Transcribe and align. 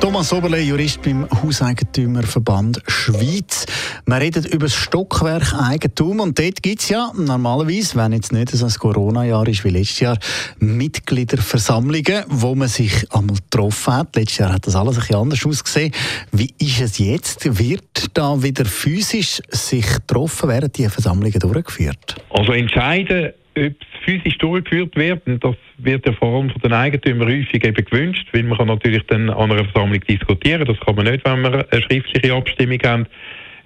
Thomas 0.00 0.32
Oberle, 0.32 0.60
Jurist 0.60 1.02
beim 1.02 1.28
Hauseigentümerverband 1.30 2.80
Schweiz. 2.86 3.66
Wir 4.04 4.20
reden 4.20 4.44
über 4.46 4.66
das 4.66 4.74
Stockwerk 4.74 5.54
Eigentum 5.54 6.20
und 6.20 6.38
dort 6.38 6.62
gibt 6.62 6.80
es 6.80 6.88
ja 6.88 7.12
normalerweise, 7.16 7.96
wenn 7.96 8.12
jetzt 8.12 8.32
nicht 8.32 8.50
so 8.50 8.66
ein 8.66 8.72
Corona-Jahr 8.72 9.46
ist 9.46 9.64
wie 9.64 9.70
letztes 9.70 10.00
Jahr, 10.00 10.18
Mitgliederversammlungen, 10.58 12.24
wo 12.28 12.54
man 12.56 12.66
sich 12.66 12.92
einmal 13.12 13.36
getroffen 13.36 13.94
hat. 13.94 14.16
Letztes 14.16 14.38
Jahr 14.38 14.52
hat 14.52 14.66
das 14.66 14.74
alles 14.74 14.96
ein 14.96 15.00
bisschen 15.00 15.16
anders 15.16 15.46
ausgesehen. 15.46 15.92
Wie 16.32 16.52
ist 16.58 16.80
es 16.80 16.98
jetzt? 16.98 17.58
Wird 17.58 18.10
da 18.14 18.42
wieder 18.42 18.64
physisch 18.64 19.40
sich 19.48 19.86
getroffen? 19.86 20.48
Werden 20.48 20.72
die 20.72 20.88
Versammlungen 20.88 21.38
durchgeführt? 21.38 22.16
Also 22.30 22.52
entscheiden 22.52 23.32
ob 23.54 23.64
es 23.64 23.74
physisch 24.04 24.38
durchgeführt 24.38 24.96
wird, 24.96 25.22
das 25.44 25.54
wird 25.78 26.06
ja 26.06 26.12
vor 26.14 26.36
allem 26.36 26.50
von 26.50 26.60
den 26.62 26.72
Eigentümern 26.72 27.28
häufig 27.28 27.64
eben 27.64 27.84
gewünscht, 27.84 28.26
weil 28.32 28.44
man 28.44 28.56
kann 28.56 28.68
natürlich 28.68 29.02
dann 29.08 29.28
an 29.28 29.52
einer 29.52 29.64
Versammlung 29.64 30.00
diskutieren, 30.00 30.64
das 30.64 30.80
kann 30.80 30.94
man 30.96 31.06
nicht, 31.06 31.24
wenn 31.24 31.42
man 31.42 31.54
eine 31.54 31.82
schriftliche 31.82 32.34
Abstimmung 32.34 32.78
hat. 32.82 33.06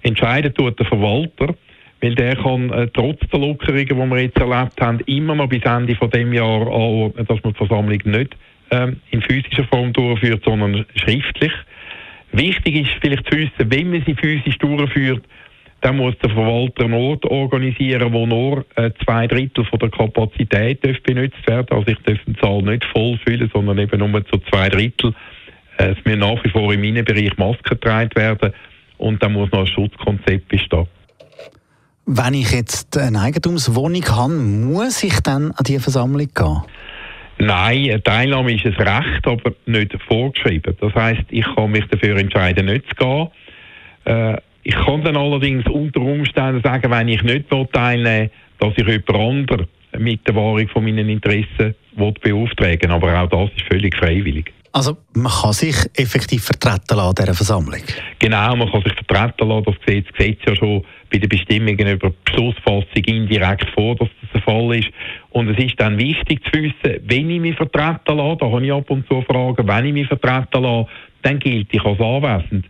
Entscheiden 0.07 0.53
tut 0.53 0.79
der 0.79 0.85
Verwalter, 0.85 1.53
weil 2.01 2.15
der 2.15 2.35
kann 2.35 2.71
äh, 2.71 2.87
trotz 2.93 3.19
der 3.29 3.39
Lockerungen, 3.39 3.87
die 3.87 3.95
wir 3.95 4.21
jetzt 4.21 4.37
erlebt 4.37 4.79
haben, 4.79 4.99
immer 5.01 5.35
noch 5.35 5.49
bis 5.49 5.63
Ende 5.63 5.95
von 5.95 6.09
dem 6.09 6.31
Jahr 6.33 6.61
anordnen, 6.61 7.25
dass 7.27 7.43
man 7.43 7.53
die 7.53 7.57
Versammlung 7.57 7.99
nicht 8.05 8.35
ähm, 8.71 9.01
in 9.11 9.21
physischer 9.21 9.65
Form 9.65 9.93
durchführt, 9.93 10.43
sondern 10.45 10.85
schriftlich. 10.95 11.51
Wichtig 12.31 12.75
ist 12.75 12.91
vielleicht 13.01 13.29
zu 13.29 13.37
wissen, 13.37 13.71
wenn 13.71 13.91
man 13.91 14.03
sie 14.05 14.15
physisch 14.15 14.57
durchführt, 14.59 15.23
dann 15.81 15.97
muss 15.97 16.17
der 16.19 16.29
Verwalter 16.29 16.85
einen 16.85 16.93
Ort 16.93 17.25
organisieren, 17.25 18.11
wo 18.11 18.25
nur 18.25 18.65
äh, 18.75 18.91
zwei 19.03 19.27
Drittel 19.27 19.63
von 19.65 19.79
der 19.79 19.89
Kapazität 19.89 20.81
benutzt 21.03 21.47
werden. 21.47 21.67
Also 21.69 21.87
ich 21.87 21.99
darf 21.99 22.17
die 22.25 22.35
Zahl 22.35 22.61
nicht 22.63 22.83
voll 22.85 23.19
füllen, 23.25 23.49
sondern 23.53 23.77
eben 23.77 23.99
nur 23.99 24.25
zu 24.25 24.37
zwei 24.49 24.69
Drittel. 24.69 25.13
Äh, 25.77 25.91
es 25.91 26.05
müssen 26.05 26.19
nach 26.19 26.43
wie 26.43 26.49
vor 26.49 26.73
im 26.73 26.83
Innenbereich 26.83 27.37
Masken 27.37 27.63
getragen 27.69 28.11
werden 28.15 28.53
und 28.97 29.21
dann 29.21 29.33
muss 29.33 29.51
noch 29.51 29.59
ein 29.59 29.67
Schutzkonzept 29.67 30.47
bestehen. 30.47 30.87
Wenn 32.05 32.33
ich 32.35 32.51
jetzt 32.51 32.97
eine 32.97 33.19
Eigentumswohnung 33.19 34.05
habe, 34.05 34.33
muss 34.33 35.03
ich 35.03 35.19
dann 35.21 35.51
an 35.51 35.63
diese 35.65 35.81
Versammlung 35.81 36.29
gehen? 36.33 36.61
Nein, 37.39 37.89
eine 37.89 38.01
Teilnahme 38.01 38.53
ist 38.53 38.65
ein 38.65 38.73
Recht, 38.73 39.27
aber 39.27 39.51
nicht 39.65 39.95
vorgeschrieben. 40.07 40.75
Das 40.79 40.93
heißt, 40.95 41.23
ich 41.29 41.45
kann 41.55 41.71
mich 41.71 41.85
dafür 41.87 42.17
entscheiden, 42.17 42.65
nicht 42.65 42.85
zu 42.89 42.95
gehen. 42.95 43.27
Äh, 44.05 44.37
ich 44.63 44.75
kann 44.75 45.03
dann 45.03 45.17
allerdings 45.17 45.65
unter 45.67 46.01
Umständen 46.01 46.61
sagen, 46.61 46.91
wenn 46.91 47.07
ich 47.07 47.23
nicht 47.23 47.45
teilnehmen 47.49 48.29
will, 48.29 48.31
dass 48.59 48.73
ich 48.77 48.87
jemand 48.87 49.13
anderes 49.13 49.67
mit 49.97 50.27
der 50.27 50.35
Wahrung 50.35 50.67
von 50.69 50.83
meinen 50.83 51.09
Interessen 51.09 51.75
beauftragen 51.95 52.91
Aber 52.91 53.21
auch 53.21 53.29
das 53.29 53.49
ist 53.55 53.67
völlig 53.67 53.95
freiwillig. 53.95 54.51
Also 54.71 54.97
man 55.13 55.31
kann 55.31 55.53
sich 55.53 55.75
effektiv 55.95 56.43
vertreten 56.43 56.97
lassen 56.97 57.15
dieser 57.15 57.33
Versammlung? 57.33 57.81
Genau, 58.19 58.55
man 58.55 58.69
kann 58.71 58.83
sich 58.83 58.93
vertreten 58.93 59.47
lassen. 59.47 59.65
Das 59.65 59.75
sieht 59.87 60.07
das 60.17 60.37
ja 60.47 60.55
schon 60.55 60.83
bei 61.11 61.17
den 61.17 61.29
Bestimmungen 61.29 61.87
über 61.87 62.11
Beschlussfassung 62.25 63.03
indirekt 63.05 63.69
vor, 63.71 63.95
dass 63.95 64.09
das 64.21 64.31
der 64.33 64.41
Fall 64.41 64.75
ist. 64.75 64.89
Und 65.31 65.49
es 65.49 65.57
ist 65.63 65.79
dann 65.79 65.97
wichtig 65.97 66.43
zu 66.45 66.61
wissen, 66.61 67.01
wenn 67.05 67.29
ich 67.29 67.39
mich 67.39 67.55
vertreten 67.55 68.17
lasse, 68.17 68.37
da 68.39 68.51
habe 68.51 68.65
ich 68.65 68.71
ab 68.71 68.89
und 68.89 69.07
zu 69.07 69.21
Fragen, 69.21 69.67
wenn 69.67 69.85
ich 69.85 69.93
mich 69.93 70.07
vertreten 70.07 70.63
lasse, 70.63 70.87
dann 71.21 71.39
gilt 71.39 71.67
ich 71.71 71.83
als 71.83 71.99
anwesend. 71.99 72.65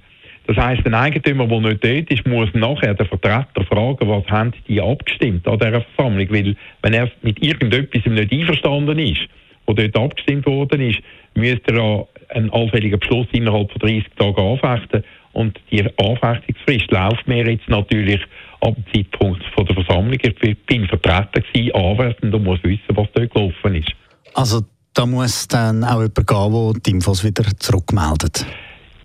Das 0.48 0.56
heisst, 0.56 0.86
ein 0.86 0.94
Eigentümer, 0.94 1.45
der 1.45 1.59
nicht 1.59 1.84
dort 1.84 2.09
ist, 2.09 2.26
muss 2.26 2.50
nachher 2.54 2.94
den 2.94 3.06
Vertreter 3.06 3.66
fragen, 3.66 4.08
was 4.08 4.26
haben 4.28 4.54
die 4.67 4.82
abgestimmt 4.82 5.45
an 5.45 5.60
dieser 5.60 5.82
Versammlung. 5.82 6.27
Weil, 6.30 6.55
wenn 6.82 6.94
er 6.94 7.11
mit 7.21 7.44
irgendetwas 7.44 8.05
nicht 8.05 8.32
einverstanden 8.32 8.98
ist, 8.98 9.27
wo 9.66 9.73
dort 9.73 9.98
abgestimmt 9.98 10.45
worden 10.45 10.80
ist, 10.80 11.00
müsste 11.37 11.73
er 11.75 12.08
einen 12.30 12.52
allfälligen 12.52 12.99
Beschluss 12.99 13.27
innerhalb 13.31 13.71
von 13.71 13.80
30 13.80 14.05
Tagen 14.17 14.42
anfechten. 14.42 15.03
Und 15.33 15.59
die 15.71 15.83
Anfechtungsfrist 15.98 16.92
läuft 16.92 17.27
mir 17.27 17.48
jetzt 17.49 17.70
natürlich 17.70 18.21
ab 18.61 18.75
dem 18.75 18.86
Zeitpunkt 18.93 19.43
von 19.55 19.65
der 19.65 19.76
Versammlung. 19.76 20.17
Ich 20.21 20.65
bin 20.65 20.87
vertreten 20.87 21.43
gewesen, 21.53 21.76
anwesend 21.76 22.33
und 22.33 22.43
muss 22.43 22.64
wissen, 22.64 22.95
was 22.95 23.08
dort 23.14 23.33
gelaufen 23.33 23.76
ist. 23.76 23.92
Also 24.33 24.61
da 24.93 25.05
muss 25.05 25.47
dann 25.47 25.83
auch 25.83 26.02
jemand 26.02 26.27
gehen, 26.27 26.73
der 26.73 26.81
die 26.81 26.92
Infos 26.92 27.23
wieder 27.23 27.43
zurückmeldet? 27.59 28.45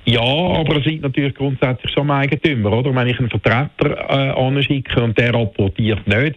Ja, 0.05 0.21
aber 0.21 0.79
es 0.79 0.85
liegt 0.87 1.03
natürlich 1.03 1.35
grundsätzlich 1.35 1.93
schon 1.93 2.11
am 2.11 2.13
Eigentümer, 2.13 2.73
oder? 2.73 2.95
Wenn 2.95 3.07
ich 3.07 3.19
einen 3.19 3.31
Vertreter 3.31 4.09
äh, 4.09 4.31
anschicke 4.31 5.03
und 5.03 5.17
der 5.17 5.35
rapportiert 5.35 6.07
nicht, 6.09 6.37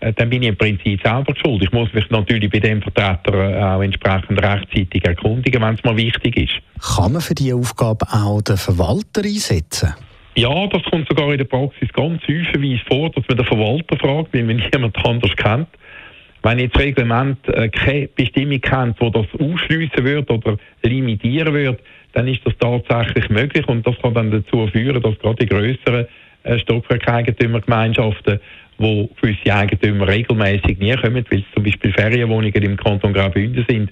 dann 0.00 0.30
bin 0.30 0.42
ich 0.42 0.48
im 0.48 0.56
Prinzip 0.56 1.00
selber 1.02 1.34
schuld. 1.36 1.62
Ich 1.62 1.72
muss 1.72 1.92
mich 1.92 2.08
natürlich 2.10 2.50
bei 2.50 2.58
dem 2.58 2.80
Vertreter 2.80 3.34
äh, 3.34 3.62
auch 3.62 3.82
entsprechend 3.82 4.42
rechtzeitig 4.42 5.04
erkundigen, 5.04 5.62
wenn 5.62 5.74
es 5.74 5.84
mal 5.84 5.96
wichtig 5.96 6.36
ist. 6.36 6.94
Kann 6.96 7.12
man 7.12 7.20
für 7.20 7.34
diese 7.34 7.54
Aufgabe 7.54 8.06
auch 8.10 8.40
den 8.40 8.56
Verwalter 8.56 9.22
einsetzen? 9.22 9.94
Ja, 10.36 10.66
das 10.68 10.82
kommt 10.84 11.08
sogar 11.08 11.30
in 11.32 11.38
der 11.38 11.44
Praxis 11.44 11.92
ganz 11.92 12.22
häufig 12.22 12.82
vor, 12.88 13.10
dass 13.10 13.24
man 13.28 13.36
den 13.36 13.46
Verwalter 13.46 13.98
fragt, 13.98 14.32
weil 14.32 14.44
man 14.44 14.56
niemand 14.72 15.04
anders 15.04 15.36
kennt. 15.36 15.68
Wenn 16.42 16.58
jetzt 16.58 16.78
Reglement 16.78 17.46
äh, 17.48 17.68
keine 17.68 18.08
Bestimmung 18.08 18.60
kennt, 18.60 19.00
die 19.00 19.10
das 19.10 19.26
ausschliessen 19.38 20.04
würde 20.04 20.32
oder 20.32 20.56
limitieren 20.82 21.52
würde, 21.52 21.78
dann 22.14 22.26
ist 22.26 22.40
das 22.44 22.54
tatsächlich 22.58 23.28
möglich 23.28 23.68
und 23.68 23.86
das 23.86 23.94
kann 24.00 24.14
dann 24.14 24.30
dazu 24.30 24.66
führen, 24.68 25.02
dass 25.02 25.18
gerade 25.18 25.44
die 25.44 25.46
größeren 25.46 26.04
äh, 26.04 26.08
Stockwerkeigentümergemeinschaften, 26.58 28.40
wo 28.78 29.08
gewisse 29.20 29.54
Eigentümer 29.54 30.08
regelmäßig 30.08 30.78
nie 30.78 30.94
kommen, 30.96 31.24
weil 31.30 31.40
es 31.40 31.54
zum 31.54 31.62
Beispiel 31.62 31.92
Ferienwohnungen 31.92 32.62
im 32.62 32.76
Kanton 32.76 33.12
Graubünden 33.12 33.64
sind 33.68 33.90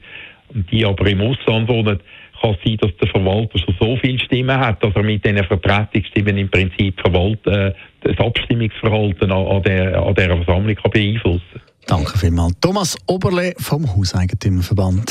und 0.54 0.70
die 0.70 0.84
aber 0.84 1.06
im 1.06 1.20
Ausland 1.20 1.68
wohnen, 1.68 2.00
kann 2.40 2.50
es 2.50 2.58
sein, 2.64 2.76
dass 2.80 2.96
der 3.00 3.08
Verwalter 3.08 3.58
schon 3.58 3.74
so 3.80 3.96
viele 3.96 4.18
Stimmen 4.18 4.58
hat, 4.58 4.82
dass 4.82 4.94
er 4.94 5.02
mit 5.02 5.24
diesen 5.24 5.44
Vertretungsstimmen 5.44 6.38
im 6.38 6.48
Prinzip 6.48 6.98
Verwalt, 7.00 7.46
äh, 7.46 7.72
das 8.02 8.18
Abstimmungsverhalten 8.18 9.30
an, 9.32 9.46
an, 9.46 9.62
der, 9.62 10.00
an 10.00 10.14
dieser 10.14 10.36
Versammlung 10.36 10.76
kann 10.76 10.90
beeinflussen 10.90 11.60
Danke 11.86 12.18
vielmals. 12.18 12.52
Thomas 12.60 12.96
Oberle 13.06 13.54
vom 13.58 13.96
Hauseigentümerverband. 13.96 15.10